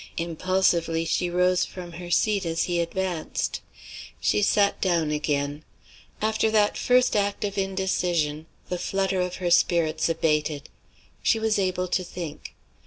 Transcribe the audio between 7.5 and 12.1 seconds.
indecision, the flutter of her spirits abated; she was able to